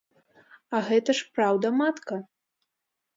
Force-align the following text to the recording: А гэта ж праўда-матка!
А 0.77 0.79
гэта 0.87 1.15
ж 1.19 1.27
праўда-матка! 1.35 2.17